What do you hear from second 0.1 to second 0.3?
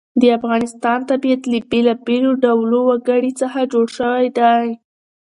د